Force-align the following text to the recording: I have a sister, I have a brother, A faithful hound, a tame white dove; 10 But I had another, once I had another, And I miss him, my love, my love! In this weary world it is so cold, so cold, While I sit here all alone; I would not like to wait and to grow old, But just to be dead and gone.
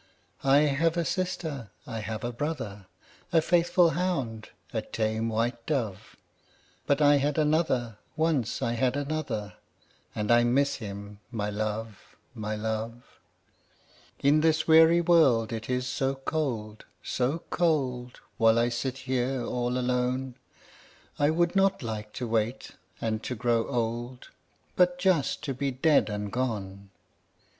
I 0.43 0.61
have 0.61 0.97
a 0.97 1.05
sister, 1.05 1.69
I 1.85 1.99
have 1.99 2.23
a 2.23 2.33
brother, 2.33 2.87
A 3.31 3.39
faithful 3.39 3.91
hound, 3.91 4.49
a 4.73 4.81
tame 4.81 5.29
white 5.29 5.63
dove; 5.67 6.15
10 6.15 6.15
But 6.87 7.01
I 7.03 7.17
had 7.17 7.37
another, 7.37 7.99
once 8.15 8.63
I 8.63 8.73
had 8.73 8.95
another, 8.95 9.53
And 10.15 10.31
I 10.31 10.43
miss 10.43 10.77
him, 10.77 11.19
my 11.29 11.51
love, 11.51 12.15
my 12.33 12.55
love! 12.55 13.19
In 14.21 14.41
this 14.41 14.67
weary 14.67 15.01
world 15.01 15.53
it 15.53 15.69
is 15.69 15.85
so 15.85 16.15
cold, 16.15 16.85
so 17.03 17.43
cold, 17.51 18.21
While 18.37 18.57
I 18.57 18.69
sit 18.69 18.97
here 19.05 19.43
all 19.43 19.77
alone; 19.77 20.33
I 21.19 21.29
would 21.29 21.55
not 21.55 21.83
like 21.83 22.11
to 22.13 22.27
wait 22.27 22.71
and 22.99 23.21
to 23.21 23.35
grow 23.35 23.67
old, 23.67 24.29
But 24.75 24.97
just 24.97 25.43
to 25.43 25.53
be 25.53 25.69
dead 25.69 26.09
and 26.09 26.31
gone. 26.31 26.89